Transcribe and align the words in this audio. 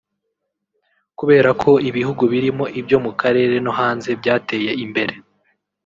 kubera 1.19 1.49
ko 1.61 1.71
ibihugu 1.89 2.23
birimo 2.33 2.65
ibyo 2.79 2.97
mu 3.05 3.11
karere 3.21 3.55
no 3.65 3.71
hanze 3.79 4.09
byateye 4.21 4.71
imbere 4.85 5.13